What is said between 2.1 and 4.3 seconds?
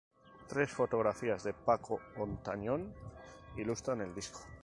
Ontañón ilustran el